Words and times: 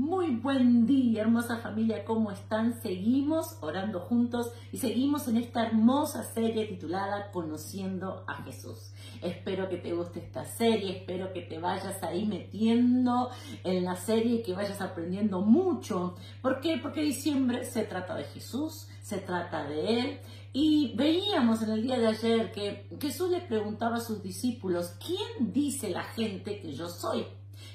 Muy 0.00 0.30
buen 0.36 0.86
día, 0.86 1.20
hermosa 1.20 1.58
familia, 1.58 2.06
¿cómo 2.06 2.30
están? 2.30 2.80
Seguimos 2.80 3.58
orando 3.60 4.00
juntos 4.00 4.50
y 4.72 4.78
seguimos 4.78 5.28
en 5.28 5.36
esta 5.36 5.66
hermosa 5.66 6.24
serie 6.24 6.64
titulada 6.64 7.30
Conociendo 7.30 8.24
a 8.26 8.36
Jesús. 8.42 8.94
Espero 9.20 9.68
que 9.68 9.76
te 9.76 9.92
guste 9.92 10.20
esta 10.20 10.46
serie, 10.46 11.00
espero 11.00 11.34
que 11.34 11.42
te 11.42 11.58
vayas 11.58 12.02
ahí 12.02 12.24
metiendo 12.24 13.28
en 13.62 13.84
la 13.84 13.94
serie 13.94 14.36
y 14.36 14.42
que 14.42 14.54
vayas 14.54 14.80
aprendiendo 14.80 15.42
mucho. 15.42 16.14
¿Por 16.40 16.62
qué? 16.62 16.78
Porque 16.78 17.02
diciembre 17.02 17.66
se 17.66 17.82
trata 17.82 18.14
de 18.14 18.24
Jesús, 18.24 18.88
se 19.02 19.18
trata 19.18 19.68
de 19.68 20.00
Él. 20.00 20.20
Y 20.54 20.94
veíamos 20.96 21.60
en 21.60 21.72
el 21.72 21.82
día 21.82 21.98
de 21.98 22.06
ayer 22.06 22.52
que 22.52 22.88
Jesús 22.98 23.30
le 23.30 23.42
preguntaba 23.42 23.96
a 23.96 24.00
sus 24.00 24.22
discípulos, 24.22 24.96
¿quién 25.06 25.52
dice 25.52 25.90
la 25.90 26.04
gente 26.04 26.58
que 26.58 26.72
yo 26.72 26.88
soy? 26.88 27.26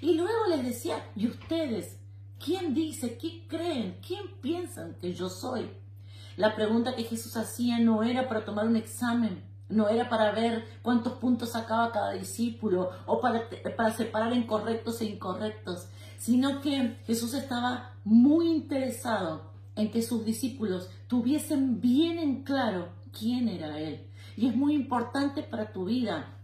Y 0.02 0.16
luego 0.16 0.48
les 0.50 0.66
decía, 0.66 1.12
¿y 1.16 1.28
ustedes? 1.28 2.00
¿Quién 2.44 2.74
dice? 2.74 3.18
¿Qué 3.18 3.46
creen? 3.48 3.98
¿Quién 4.06 4.28
piensan 4.42 4.96
que 5.02 5.14
yo 5.14 5.30
soy? 5.30 5.70
La 6.38 6.56
pregunta 6.56 6.96
que 6.96 7.04
Jesús 7.04 7.38
hacía 7.38 7.80
no 7.80 8.04
era 8.04 8.28
para 8.28 8.44
tomar 8.44 8.68
un 8.68 8.76
examen, 8.76 9.44
no 9.70 9.88
era 9.88 10.10
para 10.10 10.32
ver 10.32 10.66
cuántos 10.82 11.14
puntos 11.14 11.52
sacaba 11.52 11.92
cada 11.92 12.12
discípulo 12.12 12.92
o 13.06 13.22
para, 13.22 13.44
para 13.76 13.94
separar 13.94 14.34
en 14.34 14.46
correctos 14.46 15.02
e 15.02 15.06
incorrectos, 15.06 15.88
sino 16.18 16.62
que 16.62 16.98
Jesús 17.06 17.34
estaba 17.34 17.94
muy 18.04 18.50
interesado 18.50 19.52
en 19.76 19.92
que 19.92 20.02
sus 20.02 20.26
discípulos 20.26 20.90
tuviesen 21.08 21.80
bien 21.82 22.20
en 22.20 22.44
claro 22.44 22.90
quién 23.18 23.48
era 23.48 23.80
Él. 23.80 24.08
Y 24.36 24.48
es 24.48 24.56
muy 24.56 24.74
importante 24.76 25.42
para 25.42 25.72
tu 25.72 25.86
vida 25.86 26.36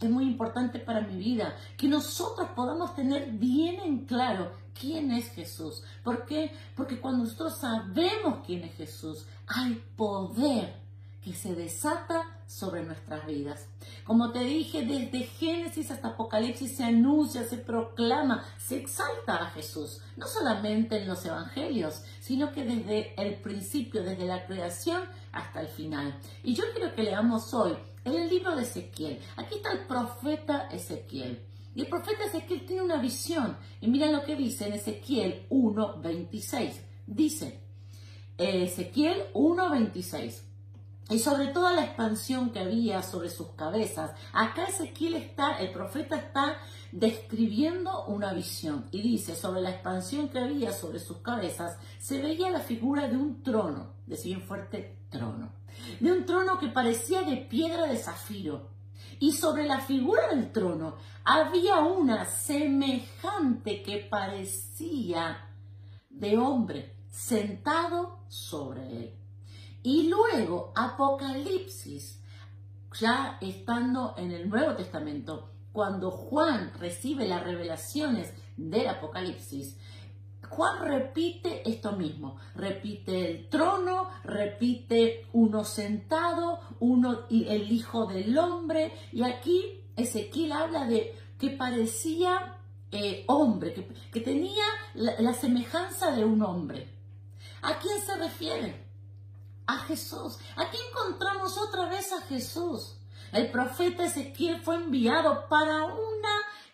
es 0.00 0.10
muy 0.10 0.24
importante 0.24 0.78
para 0.78 1.02
mi 1.02 1.18
vida, 1.18 1.54
que 1.76 1.86
nosotros 1.86 2.48
podamos 2.56 2.94
tener 2.94 3.32
bien 3.32 3.80
en 3.80 4.06
claro 4.06 4.50
quién 4.78 5.10
es 5.12 5.30
Jesús. 5.30 5.82
¿Por 6.02 6.26
qué? 6.26 6.52
Porque 6.76 7.00
cuando 7.00 7.24
nosotros 7.24 7.58
sabemos 7.58 8.44
quién 8.46 8.64
es 8.64 8.74
Jesús, 8.74 9.26
hay 9.46 9.82
poder 9.96 10.80
que 11.22 11.34
se 11.34 11.54
desata 11.54 12.22
sobre 12.46 12.82
nuestras 12.82 13.26
vidas. 13.26 13.66
Como 14.04 14.32
te 14.32 14.40
dije, 14.40 14.84
desde 14.84 15.24
Génesis 15.24 15.90
hasta 15.90 16.08
Apocalipsis 16.08 16.76
se 16.76 16.84
anuncia, 16.84 17.44
se 17.44 17.58
proclama, 17.58 18.44
se 18.58 18.78
exalta 18.78 19.36
a 19.36 19.50
Jesús, 19.50 20.00
no 20.16 20.26
solamente 20.26 20.96
en 20.96 21.06
los 21.06 21.24
evangelios, 21.24 22.02
sino 22.20 22.52
que 22.52 22.64
desde 22.64 23.14
el 23.22 23.34
principio, 23.34 24.02
desde 24.02 24.26
la 24.26 24.46
creación 24.46 25.02
hasta 25.32 25.60
el 25.60 25.68
final. 25.68 26.18
Y 26.42 26.54
yo 26.54 26.64
quiero 26.74 26.94
que 26.94 27.02
leamos 27.02 27.52
hoy 27.54 27.76
en 28.04 28.14
el 28.14 28.28
libro 28.28 28.56
de 28.56 28.62
Ezequiel. 28.62 29.20
Aquí 29.36 29.56
está 29.56 29.72
el 29.72 29.86
profeta 29.86 30.68
Ezequiel. 30.70 31.49
Y 31.74 31.82
el 31.82 31.86
profeta 31.88 32.24
Ezequiel 32.24 32.66
tiene 32.66 32.82
una 32.82 33.00
visión. 33.00 33.56
Y 33.80 33.88
miren 33.88 34.12
lo 34.12 34.24
que 34.24 34.36
dice 34.36 34.66
en 34.66 34.74
Ezequiel 34.74 35.46
1.26. 35.50 36.72
Dice, 37.06 37.60
Ezequiel 38.38 39.32
1.26. 39.34 40.42
Y 41.10 41.18
sobre 41.18 41.48
toda 41.48 41.72
la 41.72 41.84
expansión 41.84 42.50
que 42.50 42.60
había 42.60 43.02
sobre 43.02 43.30
sus 43.30 43.48
cabezas, 43.48 44.12
acá 44.32 44.64
Ezequiel 44.64 45.16
está, 45.16 45.58
el 45.58 45.72
profeta 45.72 46.16
está 46.16 46.56
describiendo 46.92 48.06
una 48.06 48.32
visión. 48.32 48.86
Y 48.92 49.02
dice, 49.02 49.34
sobre 49.34 49.60
la 49.60 49.70
expansión 49.70 50.28
que 50.28 50.38
había 50.38 50.72
sobre 50.72 51.00
sus 51.00 51.18
cabezas, 51.18 51.78
se 51.98 52.22
veía 52.22 52.50
la 52.50 52.60
figura 52.60 53.08
de 53.08 53.16
un 53.16 53.42
trono, 53.42 53.94
decía 54.06 54.36
bien 54.36 54.46
fuerte, 54.46 54.98
trono 55.10 55.60
de 56.00 56.12
un 56.12 56.26
trono 56.26 56.58
que 56.58 56.68
parecía 56.68 57.22
de 57.22 57.36
piedra 57.36 57.86
de 57.86 57.96
zafiro. 57.96 58.68
Y 59.20 59.32
sobre 59.32 59.66
la 59.66 59.80
figura 59.80 60.34
del 60.34 60.50
trono 60.50 60.96
había 61.24 61.78
una 61.80 62.24
semejante 62.24 63.82
que 63.82 63.98
parecía 63.98 65.46
de 66.08 66.36
hombre 66.38 66.96
sentado 67.10 68.24
sobre 68.28 68.96
él. 68.96 69.14
Y 69.82 70.08
luego 70.08 70.72
Apocalipsis, 70.74 72.22
ya 72.98 73.38
estando 73.40 74.14
en 74.16 74.32
el 74.32 74.48
Nuevo 74.48 74.74
Testamento, 74.74 75.50
cuando 75.72 76.10
Juan 76.10 76.72
recibe 76.78 77.28
las 77.28 77.44
revelaciones 77.44 78.32
del 78.56 78.88
Apocalipsis, 78.88 79.78
Juan 80.50 80.80
repite 80.80 81.62
esto 81.68 81.92
mismo, 81.92 82.36
repite 82.56 83.30
el 83.30 83.48
trono, 83.48 84.10
repite 84.24 85.26
uno 85.32 85.64
sentado, 85.64 86.58
uno 86.80 87.20
el 87.30 87.70
hijo 87.70 88.06
del 88.06 88.36
hombre, 88.36 88.92
y 89.12 89.22
aquí 89.22 89.80
Ezequiel 89.96 90.52
habla 90.52 90.86
de 90.86 91.16
que 91.38 91.50
parecía 91.50 92.58
eh, 92.90 93.24
hombre, 93.28 93.72
que, 94.12 94.20
tenía 94.20 94.64
la, 94.94 95.32
semejanza 95.34 96.10
de 96.10 96.24
un 96.24 96.42
hombre. 96.42 96.88
¿A 97.62 97.78
quién 97.78 98.00
se 98.00 98.16
refiere? 98.16 98.84
A 99.66 99.78
Jesús. 99.78 100.38
Aquí 100.56 100.76
encontramos 100.90 101.56
otra 101.58 101.88
vez 101.88 102.12
a 102.12 102.22
Jesús. 102.22 102.96
El 103.32 103.52
profeta 103.52 104.04
Ezequiel 104.04 104.60
fue 104.60 104.74
enviado 104.74 105.48
para 105.48 105.84
una 105.84 106.19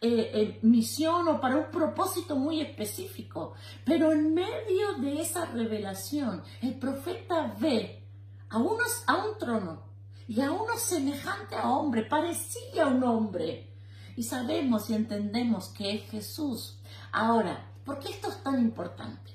eh, 0.01 0.31
eh, 0.35 0.59
misión 0.63 1.27
o 1.27 1.41
para 1.41 1.57
un 1.57 1.71
propósito 1.71 2.37
muy 2.37 2.61
específico. 2.61 3.55
Pero 3.85 4.13
en 4.13 4.35
medio 4.35 4.95
de 5.01 5.21
esa 5.21 5.47
revelación, 5.47 6.43
el 6.61 6.79
profeta 6.79 7.55
ve 7.59 8.05
a, 8.51 8.59
unos, 8.59 9.05
a 9.07 9.17
un 9.25 9.39
trono 9.39 9.83
y 10.29 10.41
a 10.41 10.51
uno 10.51 10.77
semejante 10.77 11.57
a 11.57 11.71
hombre, 11.71 12.03
parecía 12.03 12.87
un 12.87 13.03
hombre. 13.05 13.73
Y 14.17 14.23
sabemos 14.23 14.91
y 14.91 14.95
entendemos 14.95 15.69
que 15.69 15.95
es 15.95 16.11
Jesús. 16.11 16.79
Ahora, 17.13 17.71
¿por 17.85 17.99
qué 17.99 18.11
esto 18.11 18.29
es 18.29 18.43
tan 18.43 18.61
importante? 18.61 19.33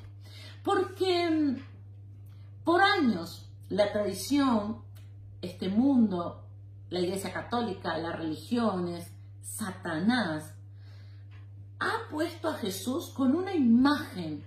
Porque 0.64 1.30
mm, 1.30 2.64
por 2.64 2.82
años 2.82 3.50
la 3.70 3.92
tradición, 3.92 4.84
este 5.42 5.70
mundo, 5.70 6.46
la 6.90 7.00
Iglesia 7.00 7.32
Católica, 7.32 7.98
las 7.98 8.16
religiones, 8.16 9.12
Satanás 9.42 10.54
ha 11.80 12.10
puesto 12.10 12.50
a 12.50 12.56
Jesús 12.56 13.10
con 13.10 13.36
una 13.36 13.54
imagen 13.54 14.46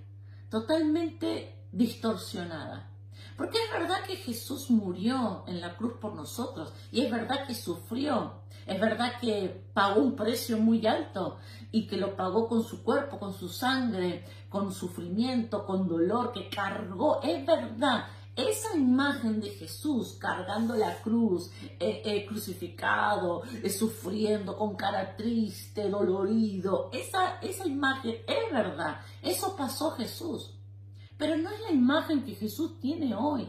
totalmente 0.48 1.66
distorsionada. 1.72 2.90
Porque 3.36 3.58
es 3.58 3.72
verdad 3.72 4.04
que 4.06 4.16
Jesús 4.16 4.70
murió 4.70 5.42
en 5.48 5.60
la 5.60 5.76
cruz 5.76 5.94
por 6.00 6.14
nosotros 6.14 6.72
y 6.92 7.00
es 7.00 7.10
verdad 7.10 7.46
que 7.46 7.54
sufrió, 7.54 8.42
es 8.64 8.80
verdad 8.80 9.14
que 9.20 9.66
pagó 9.74 10.00
un 10.00 10.14
precio 10.14 10.58
muy 10.58 10.86
alto 10.86 11.38
y 11.72 11.88
que 11.88 11.96
lo 11.96 12.14
pagó 12.14 12.48
con 12.48 12.62
su 12.62 12.84
cuerpo, 12.84 13.18
con 13.18 13.34
su 13.34 13.48
sangre, 13.48 14.24
con 14.48 14.72
sufrimiento, 14.72 15.66
con 15.66 15.88
dolor, 15.88 16.32
que 16.32 16.48
cargó, 16.48 17.20
es 17.22 17.44
verdad, 17.44 18.06
esa 18.36 18.76
imagen 18.76 19.40
de 19.40 19.50
Jesús 19.50 20.16
cargando 20.18 20.74
la 20.74 21.00
cruz, 21.02 21.50
eh, 21.78 22.02
eh, 22.04 22.26
crucificado, 22.26 23.42
eh, 23.62 23.70
sufriendo, 23.70 24.56
con 24.56 24.74
cara 24.74 25.16
triste, 25.16 25.88
dolorido, 25.88 26.90
esa, 26.92 27.38
esa 27.40 27.66
imagen 27.66 28.16
es 28.26 28.52
verdad, 28.52 29.00
eso 29.22 29.54
pasó 29.56 29.92
Jesús, 29.92 30.52
pero 31.16 31.36
no 31.36 31.50
es 31.50 31.60
la 31.60 31.72
imagen 31.72 32.24
que 32.24 32.34
Jesús 32.34 32.80
tiene 32.80 33.14
hoy. 33.14 33.48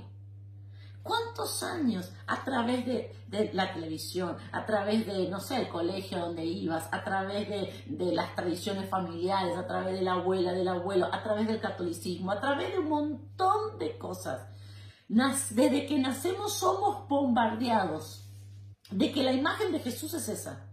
¿Cuántos 1.02 1.62
años 1.62 2.12
a 2.26 2.44
través 2.44 2.84
de, 2.84 3.12
la 3.54 3.72
televisión, 3.74 4.38
a 4.52 4.66
través 4.66 5.06
de, 5.06 5.28
no 5.30 5.40
sé, 5.40 5.58
el 5.58 5.70
colegio 5.70 6.18
donde 6.18 6.44
ibas, 6.44 6.90
a 6.92 7.04
través 7.04 7.48
de, 7.48 7.84
de, 7.86 8.12
las 8.12 8.36
tradiciones 8.36 8.90
familiares, 8.90 9.56
a 9.56 9.68
través 9.68 9.94
de 9.94 10.02
la 10.02 10.14
abuela, 10.14 10.52
del 10.52 10.68
abuelo, 10.68 11.08
a 11.12 11.22
través 11.22 11.48
del 11.48 11.60
catolicismo, 11.60 12.32
a 12.32 12.40
través 12.40 12.72
de 12.72 12.80
un 12.80 12.90
montón 12.90 13.78
de 13.78 13.96
cosas? 14.00 14.48
Desde 15.08 15.86
que 15.86 16.00
nacemos 16.00 16.54
somos 16.54 17.08
bombardeados 17.08 18.24
de 18.90 19.12
que 19.12 19.24
la 19.24 19.34
imagen 19.34 19.72
de 19.72 19.80
Jesús 19.80 20.14
es 20.14 20.30
esa. 20.30 20.66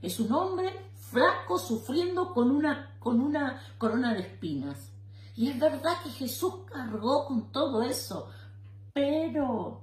Es 0.00 0.20
un 0.20 0.32
hombre 0.32 0.72
flaco 1.10 1.58
sufriendo 1.58 2.32
con 2.32 2.50
una, 2.50 2.96
con 2.98 3.20
una 3.20 3.60
corona 3.78 4.14
de 4.14 4.20
espinas. 4.20 4.90
Y 5.34 5.48
es 5.48 5.58
verdad 5.58 6.00
que 6.02 6.10
Jesús 6.10 6.54
cargó 6.66 7.26
con 7.26 7.50
todo 7.50 7.82
eso, 7.82 8.28
pero 8.92 9.80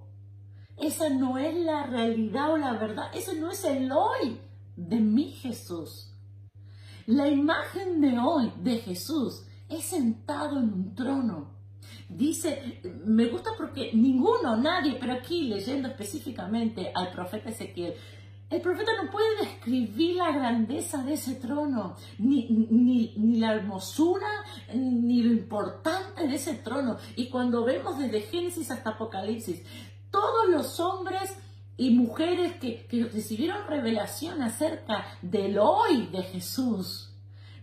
esa 0.77 1.09
no 1.09 1.37
es 1.37 1.55
la 1.55 1.83
realidad 1.87 2.53
o 2.53 2.57
la 2.57 2.73
verdad, 2.73 3.09
ese 3.13 3.39
no 3.39 3.49
es 3.49 3.63
el 3.65 3.91
hoy 3.91 4.39
de 4.75 4.99
mi 4.99 5.31
Jesús. 5.31 6.13
La 7.05 7.27
imagen 7.27 7.99
de 8.01 8.19
hoy 8.19 8.53
de 8.61 8.77
Jesús 8.77 9.43
es 9.67 9.85
sentado 9.85 10.59
en 10.59 10.71
un 10.71 10.95
trono 10.95 11.58
Dice, 12.09 12.81
me 13.05 13.25
gusta 13.25 13.51
porque 13.55 13.91
ninguno, 13.93 14.57
nadie, 14.57 14.97
pero 14.99 15.13
aquí 15.13 15.43
leyendo 15.43 15.87
específicamente 15.87 16.91
al 16.95 17.11
profeta 17.11 17.49
Ezequiel, 17.49 17.93
el 18.49 18.61
profeta 18.61 18.91
no 19.03 19.11
puede 19.11 19.37
describir 19.41 20.15
la 20.15 20.31
grandeza 20.31 21.03
de 21.03 21.13
ese 21.13 21.35
trono, 21.35 21.95
ni, 22.17 22.47
ni, 22.49 23.37
la 23.37 23.53
hermosura, 23.53 24.27
ni 24.73 25.21
lo 25.21 25.33
importante 25.33 26.27
de 26.27 26.35
ese 26.35 26.55
trono. 26.55 26.97
Y 27.15 27.29
cuando 27.29 27.63
vemos 27.63 27.99
desde 27.99 28.21
Génesis 28.21 28.71
hasta 28.71 28.91
Apocalipsis, 28.91 29.61
todos 30.09 30.49
los 30.49 30.79
hombres 30.79 31.35
y 31.77 31.91
mujeres 31.91 32.55
que, 32.55 32.87
que 32.87 33.03
recibieron 33.03 33.67
revelación 33.67 34.41
acerca 34.41 35.05
del 35.21 35.59
hoy 35.59 36.07
de 36.07 36.23
Jesús, 36.23 37.08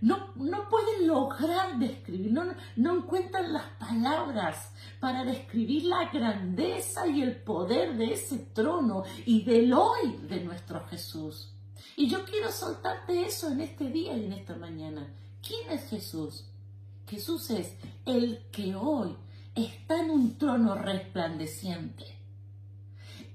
no, 0.01 0.33
no 0.37 0.69
pueden 0.69 1.07
lograr 1.07 1.79
describir, 1.79 2.33
no, 2.33 2.45
no 2.77 2.97
encuentran 2.99 3.53
las 3.53 3.65
palabras 3.79 4.73
para 5.01 5.25
describir 5.25 5.85
la 5.85 6.11
grandeza 6.11 7.07
y 7.07 7.23
el 7.23 7.37
poder 7.37 7.97
de 7.97 8.13
ese 8.13 8.39
trono 8.53 9.05
y 9.25 9.45
del 9.45 9.73
hoy 9.73 10.19
de 10.29 10.41
nuestro 10.41 10.87
Jesús. 10.89 11.53
Y 11.97 12.09
yo 12.09 12.25
quiero 12.25 12.53
soltarte 12.53 13.25
eso 13.25 13.51
en 13.51 13.61
este 13.61 13.89
día 13.89 14.17
y 14.17 14.25
en 14.27 14.33
esta 14.33 14.55
mañana. 14.57 15.07
¿Quién 15.47 15.71
es 15.71 15.89
Jesús? 15.89 16.45
Jesús 17.09 17.51
es 17.51 17.75
el 18.05 18.41
que 18.51 18.75
hoy 18.75 19.17
está 19.55 20.01
en 20.01 20.11
un 20.11 20.37
trono 20.37 20.75
resplandeciente. 20.75 22.05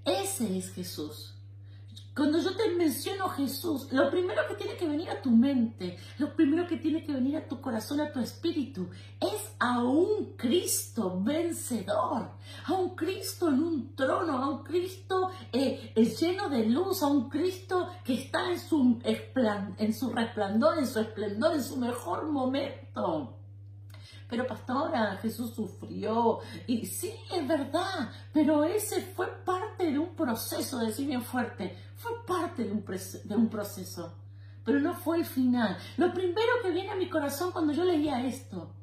Ese 0.06 0.58
es 0.58 0.72
Jesús. 0.72 1.34
Cuando 2.16 2.40
yo 2.40 2.56
te 2.56 2.70
menciono 2.76 3.30
Jesús, 3.30 3.92
lo 3.92 4.10
primero 4.12 4.42
que 4.48 4.56
tiene 4.56 4.76
que 4.76 4.88
venir 4.88 5.01
tu 5.22 5.32
mente, 5.32 5.98
lo 6.18 6.36
primero 6.36 6.68
que 6.68 6.78
tiene 6.78 7.04
que 7.04 7.14
venir 7.14 7.38
a 7.38 7.48
tu 7.48 7.62
corazón, 7.62 8.02
a 8.02 8.12
tu 8.12 8.20
espíritu, 8.20 8.90
es 9.20 9.54
a 9.60 9.84
un 9.84 10.34
Cristo 10.36 11.22
vencedor, 11.22 12.32
a 12.66 12.74
un 12.74 12.96
Cristo 12.96 13.50
en 13.50 13.64
un 13.64 13.96
trono, 13.96 14.38
a 14.38 14.50
un 14.50 14.64
Cristo 14.64 15.32
eh, 15.52 15.94
eh, 15.96 16.06
lleno 16.06 16.50
de 16.50 16.66
luz, 16.66 17.04
a 17.04 17.08
un 17.08 17.30
Cristo 17.30 17.90
que 18.04 18.16
está 18.16 18.52
en 18.52 18.60
su, 18.60 19.00
en 19.04 20.16
resplandor, 20.16 20.78
en 20.80 20.88
su 20.88 21.00
esplendor, 21.00 21.54
en 21.54 21.64
su 21.64 21.78
mejor 21.78 22.28
momento. 22.30 23.38
Pero 24.32 24.48
pastora, 24.48 25.18
Jesús 25.22 25.54
sufrió. 25.54 26.40
Y 26.66 26.86
sí, 26.86 27.14
es 27.36 27.46
verdad, 27.46 28.10
pero 28.32 28.64
ese 28.64 29.02
fue 29.02 29.28
parte 29.28 29.92
de 29.92 30.00
un 30.00 30.16
proceso, 30.16 30.80
decir 30.80 31.08
bien 31.08 31.22
fuerte, 31.22 31.76
fue 31.98 32.12
parte 32.26 32.64
de 32.64 32.72
un, 32.72 32.86
de 33.26 33.36
un 33.36 33.50
proceso, 33.50 34.14
pero 34.64 34.80
no 34.80 34.94
fue 34.94 35.18
el 35.20 35.26
final. 35.26 35.78
Lo 35.98 36.14
primero 36.14 36.52
que 36.64 36.72
viene 36.72 36.92
a 36.92 36.96
mi 36.96 37.10
corazón 37.10 37.52
cuando 37.52 37.74
yo 37.74 37.84
leía 37.84 38.26
esto 38.26 38.74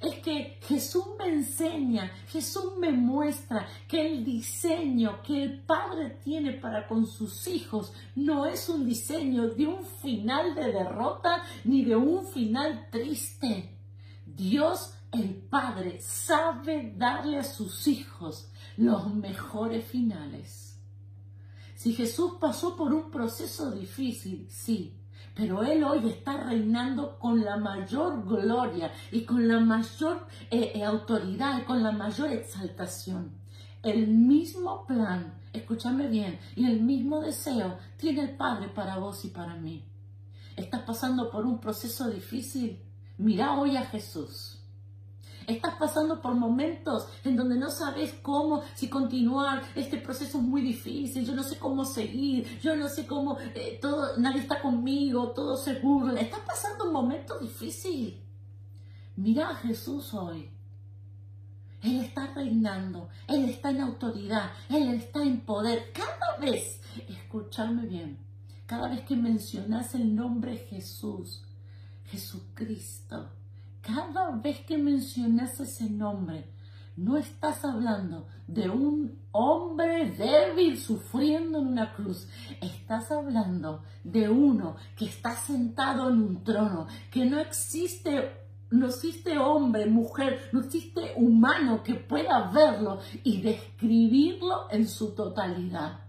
es 0.00 0.16
que 0.16 0.58
Jesús 0.62 1.04
me 1.18 1.28
enseña, 1.28 2.10
Jesús 2.28 2.76
me 2.78 2.92
muestra 2.92 3.66
que 3.88 4.06
el 4.06 4.24
diseño 4.24 5.22
que 5.22 5.42
el 5.42 5.60
Padre 5.62 6.18
tiene 6.22 6.52
para 6.52 6.86
con 6.86 7.06
sus 7.06 7.46
hijos 7.46 7.92
no 8.14 8.46
es 8.46 8.68
un 8.68 8.84
diseño 8.84 9.48
de 9.48 9.66
un 9.66 9.84
final 9.84 10.54
de 10.54 10.72
derrota 10.72 11.42
ni 11.64 11.84
de 11.84 11.96
un 11.96 12.26
final 12.26 12.88
triste. 12.90 13.74
Dios 14.26 14.92
el 15.12 15.34
Padre 15.34 16.00
sabe 16.00 16.92
darle 16.96 17.38
a 17.38 17.44
sus 17.44 17.86
hijos 17.86 18.50
los 18.76 19.12
mejores 19.14 19.84
finales. 19.86 20.78
Si 21.74 21.94
Jesús 21.94 22.32
pasó 22.40 22.76
por 22.76 22.92
un 22.92 23.10
proceso 23.10 23.70
difícil, 23.70 24.46
sí, 24.50 24.95
pero 25.36 25.62
Él 25.62 25.84
hoy 25.84 26.08
está 26.08 26.38
reinando 26.38 27.18
con 27.18 27.44
la 27.44 27.58
mayor 27.58 28.24
gloria 28.26 28.90
y 29.12 29.24
con 29.26 29.46
la 29.46 29.60
mayor 29.60 30.26
eh, 30.50 30.72
eh, 30.74 30.82
autoridad 30.82 31.60
y 31.60 31.64
con 31.64 31.82
la 31.82 31.92
mayor 31.92 32.32
exaltación. 32.32 33.32
El 33.82 34.08
mismo 34.08 34.86
plan, 34.86 35.34
escúchame 35.52 36.08
bien, 36.08 36.40
y 36.56 36.64
el 36.64 36.80
mismo 36.80 37.20
deseo 37.20 37.78
tiene 37.98 38.22
el 38.22 38.36
Padre 38.36 38.68
para 38.68 38.96
vos 38.96 39.26
y 39.26 39.28
para 39.28 39.54
mí. 39.54 39.84
¿Estás 40.56 40.82
pasando 40.82 41.30
por 41.30 41.44
un 41.44 41.60
proceso 41.60 42.08
difícil? 42.08 42.82
Mira 43.18 43.60
hoy 43.60 43.76
a 43.76 43.84
Jesús. 43.84 44.55
Estás 45.46 45.76
pasando 45.76 46.20
por 46.20 46.34
momentos 46.34 47.06
en 47.22 47.36
donde 47.36 47.56
no 47.56 47.70
sabes 47.70 48.14
cómo, 48.20 48.62
si 48.74 48.88
continuar, 48.88 49.62
este 49.76 49.98
proceso 49.98 50.38
es 50.38 50.44
muy 50.44 50.60
difícil, 50.60 51.24
yo 51.24 51.36
no 51.36 51.44
sé 51.44 51.56
cómo 51.58 51.84
seguir, 51.84 52.58
yo 52.60 52.74
no 52.74 52.88
sé 52.88 53.06
cómo, 53.06 53.38
eh, 53.54 53.78
todo, 53.80 54.16
nadie 54.18 54.40
está 54.40 54.60
conmigo, 54.60 55.30
todo 55.30 55.56
seguro. 55.56 56.16
Estás 56.16 56.40
pasando 56.40 56.86
un 56.86 56.92
momento 56.92 57.38
difícil. 57.38 58.20
Mira 59.14 59.50
a 59.50 59.54
Jesús 59.54 60.12
hoy. 60.14 60.50
Él 61.82 62.00
está 62.00 62.26
reinando, 62.34 63.08
Él 63.28 63.44
está 63.44 63.70
en 63.70 63.82
autoridad, 63.82 64.50
Él 64.68 64.94
está 64.94 65.22
en 65.22 65.42
poder. 65.42 65.92
Cada 65.92 66.38
vez, 66.38 66.80
escúchame 67.08 67.86
bien, 67.86 68.18
cada 68.66 68.88
vez 68.88 69.02
que 69.02 69.14
mencionas 69.14 69.94
el 69.94 70.12
nombre 70.16 70.56
Jesús, 70.56 71.44
Jesucristo, 72.06 73.30
cada 73.86 74.32
vez 74.32 74.60
que 74.66 74.76
mencionas 74.76 75.60
ese 75.60 75.88
nombre, 75.88 76.50
no 76.96 77.16
estás 77.16 77.64
hablando 77.64 78.26
de 78.48 78.68
un 78.68 79.18
hombre 79.30 80.10
débil 80.10 80.78
sufriendo 80.78 81.58
en 81.58 81.68
una 81.68 81.92
cruz. 81.94 82.26
Estás 82.60 83.12
hablando 83.12 83.84
de 84.02 84.28
uno 84.28 84.76
que 84.96 85.04
está 85.04 85.36
sentado 85.36 86.10
en 86.10 86.20
un 86.20 86.42
trono, 86.42 86.88
que 87.12 87.26
no 87.26 87.38
existe, 87.38 88.32
no 88.70 88.88
existe 88.88 89.38
hombre, 89.38 89.86
mujer, 89.86 90.48
no 90.52 90.60
existe 90.60 91.12
humano 91.16 91.82
que 91.84 91.94
pueda 91.94 92.50
verlo 92.50 92.98
y 93.22 93.40
describirlo 93.40 94.68
en 94.70 94.88
su 94.88 95.14
totalidad. 95.14 96.00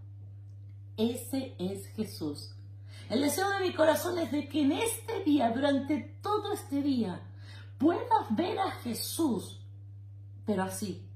Ese 0.95 1.53
es 1.59 1.85
Jesús. 1.89 2.55
El 3.09 3.21
deseo 3.21 3.49
de 3.51 3.67
mi 3.67 3.73
corazón 3.73 4.17
es 4.17 4.31
de 4.31 4.49
que 4.49 4.61
en 4.63 4.71
este 4.71 5.23
día, 5.23 5.51
durante 5.51 6.17
todo 6.21 6.53
este 6.53 6.81
día, 6.81 7.21
puedas 7.77 8.35
ver 8.35 8.59
a 8.59 8.71
Jesús, 8.71 9.59
pero 10.45 10.63
así, 10.63 11.07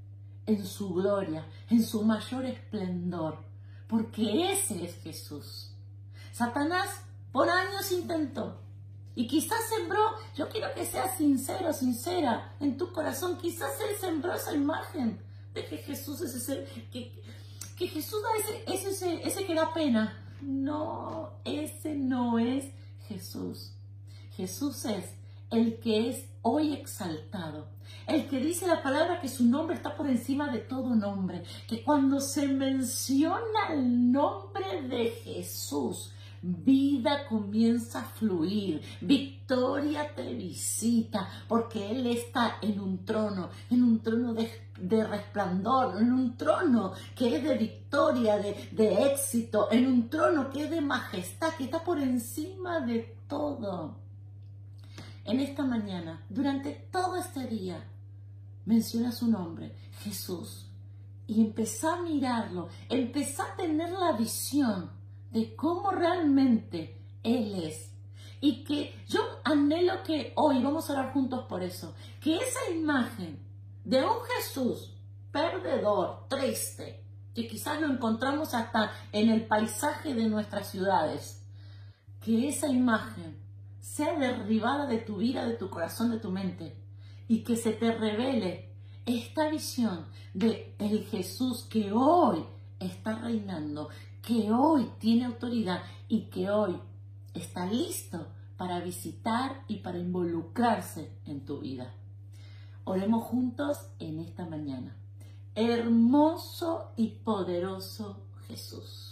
en 0.46 0.66
su 0.66 0.94
gloria, 0.94 1.46
en 1.70 1.84
su 1.84 2.04
mayor 2.04 2.46
esplendor, 2.46 3.40
porque 3.88 4.52
ese 4.52 4.86
es 4.86 4.96
Jesús. 5.02 5.74
Satanás 6.32 6.90
por 7.32 7.50
años 7.50 7.92
intentó 7.92 8.62
y 9.16 9.28
quizás 9.28 9.60
sembró, 9.70 10.00
yo 10.36 10.50
quiero 10.50 10.74
que 10.74 10.86
seas 10.86 11.18
sincero, 11.18 11.74
sincera 11.74 12.56
en 12.60 12.78
tu 12.78 12.92
corazón, 12.92 13.38
quizás 13.38 13.72
él 13.82 13.96
sembró 14.00 14.34
esa 14.34 14.54
imagen 14.54 15.22
de 15.54 15.66
que 15.66 15.78
Jesús 15.78 16.22
es 16.22 16.36
ese, 16.36 16.66
que, 16.92 17.22
que 17.78 17.88
Jesús 17.88 18.22
es 18.68 18.86
ese, 18.86 19.28
ese 19.28 19.46
que 19.46 19.54
da 19.54 19.74
pena. 19.74 20.18
No, 20.42 21.34
ese 21.44 21.94
no 21.94 22.40
es 22.40 22.66
Jesús. 23.08 23.74
Jesús 24.36 24.86
es 24.86 25.06
el 25.52 25.80
que 25.80 26.10
es 26.10 26.30
hoy 26.42 26.74
exaltado, 26.74 27.68
el 28.08 28.28
que 28.28 28.40
dice 28.40 28.66
la 28.68 28.82
palabra 28.82 29.20
que 29.20 29.28
su 29.28 29.46
nombre 29.46 29.76
está 29.76 29.96
por 29.96 30.08
encima 30.08 30.50
de 30.50 30.60
todo 30.60 30.96
nombre, 30.96 31.44
que 31.68 31.84
cuando 31.84 32.20
se 32.20 32.48
menciona 32.48 33.68
el 33.70 34.12
nombre 34.12 34.82
de 34.84 35.12
Jesús, 35.12 36.14
vida 36.42 37.28
comienza 37.28 38.00
a 38.00 38.04
fluir, 38.04 38.82
victoria 39.02 40.16
te 40.16 40.34
visita, 40.34 41.30
porque 41.48 41.92
Él 41.92 42.08
está 42.08 42.58
en 42.62 42.80
un 42.80 43.06
trono, 43.06 43.50
en 43.70 43.84
un 43.84 44.00
trono 44.00 44.34
de, 44.34 45.04
resplandor, 45.04 46.02
en 46.02 46.12
un 46.12 46.38
trono 46.38 46.94
que 47.16 47.36
es 47.36 47.44
de 47.44 47.58
victoria, 47.58 48.38
de, 48.38 48.70
de 48.72 49.12
éxito, 49.12 49.68
en 49.70 49.86
un 49.86 50.10
trono 50.10 50.50
que 50.50 50.64
es 50.64 50.72
de 50.72 50.82
majestad, 50.82 51.54
que 51.56 51.66
está 51.66 51.84
por 51.84 52.00
encima 52.00 52.80
de 52.80 53.16
todo 53.28 54.02
en 55.26 55.40
esta 55.40 55.64
mañana, 55.64 56.26
durante 56.30 56.72
todo 56.92 57.18
este 57.18 57.48
día, 57.48 57.84
menciona 58.66 59.12
su 59.12 59.28
nombre, 59.28 59.76
Jesús, 60.04 60.68
y 61.28 61.42
empezá 61.42 61.94
a 61.94 62.02
mirarlo, 62.02 62.70
empezá 62.90 63.44
a 63.44 63.56
tener 63.56 63.90
la 63.92 64.14
visión 64.14 64.92
de 65.32 65.56
cómo 65.56 65.92
realmente 65.92 66.98
Él 67.24 67.64
es. 67.64 67.92
Y 68.42 68.64
que 68.64 68.96
yo 69.08 69.22
anhelo 69.44 70.04
que 70.04 70.34
hoy, 70.36 70.62
vamos 70.64 70.90
a 70.90 70.94
orar 70.94 71.14
juntos 71.14 71.46
por 71.48 71.62
eso, 71.62 71.94
que 72.20 72.36
esa 72.36 72.72
imagen 72.74 73.40
de 73.86 74.04
un 74.04 74.18
Jesús 74.36 74.94
perdedor, 75.32 76.28
triste, 76.28 77.04
que 77.34 77.48
quizás 77.48 77.80
lo 77.80 77.88
encontramos 77.88 78.54
hasta 78.54 78.92
en 79.12 79.30
el 79.30 79.46
paisaje 79.46 80.14
de 80.14 80.28
nuestras 80.28 80.70
ciudades, 80.70 81.46
que 82.20 82.50
esa 82.50 82.68
imagen 82.68 83.41
sea 83.82 84.18
derribada 84.18 84.86
de 84.86 85.00
tu 85.00 85.18
vida, 85.18 85.46
de 85.46 85.56
tu 85.56 85.70
corazón, 85.70 86.12
de 86.12 86.20
tu 86.20 86.32
mente, 86.32 86.76
y 87.28 87.40
que 87.44 87.58
se 87.58 87.74
te 87.74 87.92
revele 87.92 88.70
esta 89.06 89.50
visión 89.50 90.06
de 90.34 90.76
el 90.78 91.04
Jesús 91.06 91.64
que 91.64 91.92
hoy 91.92 92.46
está 92.80 93.18
reinando, 93.18 93.90
que 94.22 94.52
hoy 94.52 94.90
tiene 95.00 95.26
autoridad 95.26 95.82
y 96.08 96.26
que 96.26 96.50
hoy 96.50 96.80
está 97.34 97.66
listo 97.66 98.28
para 98.56 98.80
visitar 98.80 99.64
y 99.68 99.78
para 99.78 99.98
involucrarse 99.98 101.18
en 101.26 101.44
tu 101.46 101.60
vida. 101.60 101.92
Oremos 102.84 103.24
juntos 103.24 103.80
en 104.00 104.20
esta 104.20 104.46
mañana. 104.46 104.96
Hermoso 105.56 106.92
y 106.96 107.08
poderoso 107.10 108.28
Jesús 108.48 109.11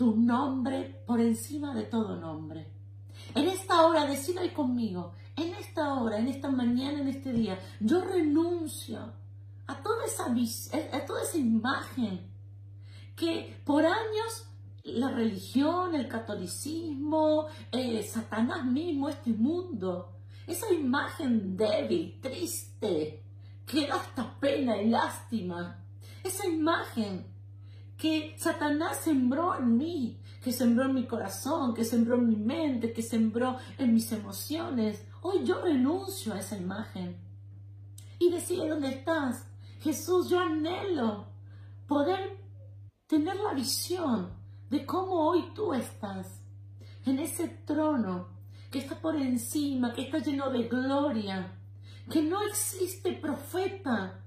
tu 0.00 0.16
nombre 0.16 1.02
por 1.06 1.20
encima 1.20 1.74
de 1.74 1.82
todo 1.82 2.16
nombre. 2.16 2.66
En 3.34 3.46
esta 3.46 3.86
hora, 3.86 4.06
decida 4.06 4.40
conmigo, 4.54 5.12
en 5.36 5.52
esta 5.52 5.92
hora, 5.92 6.18
en 6.18 6.28
esta 6.28 6.50
mañana, 6.50 7.02
en 7.02 7.08
este 7.08 7.34
día, 7.34 7.60
yo 7.80 8.00
renuncio 8.00 9.12
a 9.66 9.82
toda 9.82 10.06
esa, 10.06 10.24
a 10.96 11.04
toda 11.04 11.22
esa 11.22 11.36
imagen 11.36 12.32
que 13.14 13.60
por 13.62 13.84
años 13.84 14.48
la 14.84 15.10
religión, 15.10 15.94
el 15.94 16.08
catolicismo, 16.08 17.48
eh, 17.70 18.02
Satanás 18.02 18.64
mismo, 18.64 19.10
este 19.10 19.32
mundo. 19.32 20.14
Esa 20.46 20.72
imagen 20.72 21.58
débil, 21.58 22.18
triste, 22.22 23.22
que 23.66 23.86
da 23.86 23.96
hasta 23.96 24.40
pena 24.40 24.80
y 24.80 24.88
lástima. 24.88 25.84
Esa 26.24 26.46
imagen 26.48 27.26
que 28.00 28.34
Satanás 28.38 29.00
sembró 29.04 29.54
en 29.54 29.76
mí, 29.76 30.18
que 30.42 30.52
sembró 30.52 30.86
en 30.86 30.94
mi 30.94 31.06
corazón, 31.06 31.74
que 31.74 31.84
sembró 31.84 32.14
en 32.16 32.28
mi 32.28 32.36
mente, 32.36 32.94
que 32.94 33.02
sembró 33.02 33.58
en 33.76 33.92
mis 33.92 34.10
emociones. 34.10 35.04
Hoy 35.20 35.44
yo 35.44 35.60
renuncio 35.60 36.32
a 36.32 36.38
esa 36.38 36.56
imagen. 36.56 37.18
Y 38.18 38.30
decirle, 38.30 38.70
¿dónde 38.70 38.88
estás? 38.88 39.46
Jesús, 39.80 40.30
yo 40.30 40.40
anhelo 40.40 41.26
poder 41.86 42.38
tener 43.06 43.36
la 43.36 43.52
visión 43.52 44.32
de 44.70 44.86
cómo 44.86 45.28
hoy 45.28 45.52
tú 45.54 45.74
estás 45.74 46.40
en 47.04 47.18
ese 47.18 47.48
trono 47.66 48.28
que 48.70 48.78
está 48.78 48.98
por 48.98 49.14
encima, 49.14 49.92
que 49.92 50.02
está 50.02 50.20
lleno 50.20 50.48
de 50.48 50.68
gloria, 50.68 51.52
que 52.10 52.22
no 52.22 52.40
existe 52.46 53.12
profeta. 53.12 54.22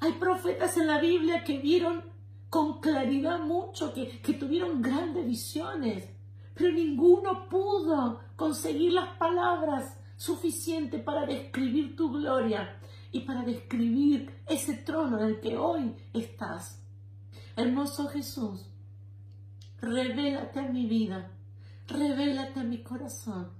Hay 0.00 0.12
profetas 0.14 0.76
en 0.76 0.88
la 0.88 1.00
Biblia 1.00 1.44
que 1.44 1.58
vieron 1.58 2.15
con 2.50 2.80
claridad 2.80 3.40
mucho, 3.40 3.92
que, 3.92 4.20
que 4.20 4.34
tuvieron 4.34 4.80
grandes 4.80 5.26
visiones, 5.26 6.08
pero 6.54 6.72
ninguno 6.72 7.48
pudo 7.48 8.20
conseguir 8.36 8.92
las 8.92 9.16
palabras 9.16 9.98
suficientes 10.16 11.02
para 11.02 11.26
describir 11.26 11.96
tu 11.96 12.10
gloria 12.10 12.80
y 13.12 13.20
para 13.20 13.42
describir 13.42 14.42
ese 14.46 14.74
trono 14.74 15.18
en 15.18 15.26
el 15.26 15.40
que 15.40 15.56
hoy 15.56 15.94
estás. 16.12 16.82
Hermoso 17.56 18.08
Jesús, 18.08 18.66
revélate 19.80 20.60
a 20.60 20.68
mi 20.68 20.86
vida, 20.86 21.30
revélate 21.88 22.60
a 22.60 22.64
mi 22.64 22.82
corazón, 22.82 23.50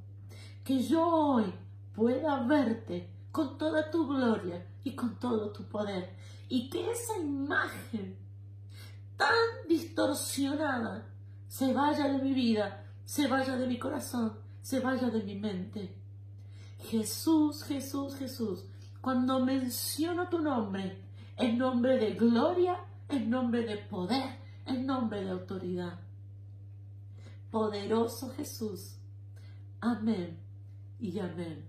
que 0.64 0.83
yo 0.83 1.07
hoy 1.07 1.55
pueda 1.95 2.43
verte 2.45 3.11
con 3.33 3.59
toda 3.59 3.90
tu 3.90 4.07
gloria 4.07 4.66
y 4.85 4.95
con 4.95 5.19
todo 5.19 5.50
tu 5.52 5.64
poder, 5.64 6.14
y 6.49 6.69
que 6.69 6.90
esa 6.90 7.19
imagen 7.19 8.25
tan 9.17 9.69
distorsionada 9.69 11.07
se 11.49 11.73
vaya 11.73 12.09
de 12.09 12.19
mi 12.23 12.35
vida, 12.35 12.85
se 13.05 13.27
vaya 13.27 13.57
de 13.57 13.67
mi 13.67 13.79
corazón, 13.79 14.39
se 14.63 14.81
vaya 14.81 15.09
de 15.09 15.23
mi 15.23 15.37
mente. 15.37 15.97
Jesús, 16.79 17.65
Jesús, 17.65 18.17
Jesús, 18.17 18.65
cuando 19.01 19.45
menciono 19.45 20.29
tu 20.29 20.41
nombre, 20.41 21.03
en 21.37 21.59
nombre 21.59 21.97
de 21.99 22.13
gloria, 22.13 22.77
en 23.09 23.31
nombre 23.31 23.65
de 23.65 23.79
poder, 23.79 24.39
en 24.67 24.87
nombre 24.87 25.25
de 25.25 25.31
autoridad 25.31 26.07
poderoso 27.57 28.31
Jesús. 28.37 28.97
Amén 29.81 30.39
y 30.99 31.19
amén. 31.19 31.65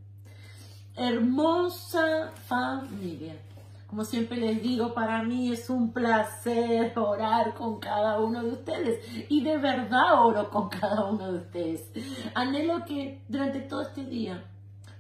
Hermosa 0.96 2.32
familia. 2.46 3.40
Como 3.88 4.04
siempre 4.04 4.38
les 4.38 4.62
digo, 4.62 4.94
para 4.94 5.24
mí 5.24 5.52
es 5.52 5.70
un 5.70 5.94
placer 5.94 6.92
orar 7.00 7.54
con 7.54 7.80
cada 7.80 8.20
uno 8.20 8.44
de 8.44 8.52
ustedes. 8.52 9.06
Y 9.30 9.44
de 9.44 9.58
verdad 9.58 10.26
oro 10.26 10.50
con 10.50 10.68
cada 10.68 11.06
uno 11.06 11.32
de 11.32 11.40
ustedes. 11.40 11.90
Anhelo 12.36 12.84
que 12.84 13.24
durante 13.30 13.62
todo 13.62 13.84
este 13.84 14.04
día 14.04 14.44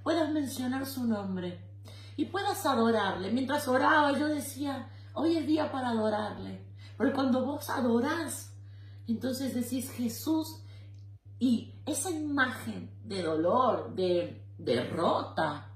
puedas 0.03 0.31
mencionar 0.31 0.85
su 0.85 1.05
nombre 1.05 1.59
y 2.15 2.25
puedas 2.25 2.65
adorarle. 2.65 3.29
Mientras 3.29 3.67
oraba 3.67 4.17
yo 4.17 4.29
decía, 4.29 4.89
hoy 5.13 5.35
es 5.35 5.45
día 5.45 5.69
para 5.69 5.89
adorarle. 5.89 6.65
Porque 6.95 7.13
cuando 7.13 7.45
vos 7.45 7.69
adorás, 7.69 8.53
entonces 9.05 9.53
decís, 9.53 9.91
Jesús, 9.91 10.63
y 11.39 11.75
esa 11.85 12.09
imagen 12.09 12.89
de 13.03 13.21
dolor, 13.21 13.93
de 13.93 14.45
derrota, 14.57 15.73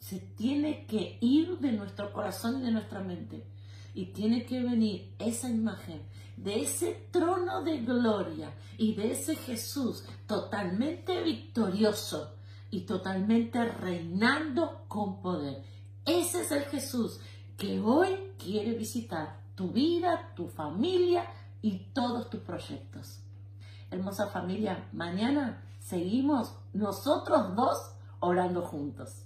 se 0.00 0.18
tiene 0.18 0.86
que 0.86 1.18
ir 1.20 1.58
de 1.60 1.70
nuestro 1.70 2.12
corazón 2.12 2.58
y 2.58 2.64
de 2.64 2.72
nuestra 2.72 2.98
mente. 2.98 3.46
Y 3.94 4.06
tiene 4.06 4.44
que 4.44 4.60
venir 4.60 5.14
esa 5.20 5.48
imagen 5.48 6.02
de 6.36 6.62
ese 6.62 7.08
trono 7.12 7.62
de 7.62 7.82
gloria 7.82 8.52
y 8.76 8.94
de 8.96 9.12
ese 9.12 9.36
Jesús 9.36 10.04
totalmente 10.26 11.22
victorioso 11.22 12.34
y 12.70 12.80
totalmente 12.80 13.64
reinando 13.64 14.84
con 14.88 15.22
poder. 15.22 15.62
Ese 16.04 16.42
es 16.42 16.50
el 16.50 16.64
Jesús 16.64 17.20
que 17.56 17.80
hoy 17.80 18.32
quiere 18.36 18.72
visitar 18.72 19.40
tu 19.54 19.70
vida, 19.70 20.32
tu 20.34 20.48
familia 20.48 21.24
y 21.62 21.92
todos 21.92 22.28
tus 22.30 22.40
proyectos 22.40 23.20
hermosa 23.90 24.28
familia, 24.28 24.88
mañana 24.92 25.62
seguimos 25.80 26.54
nosotros 26.72 27.54
dos 27.56 27.76
orando 28.20 28.62
juntos. 28.62 29.24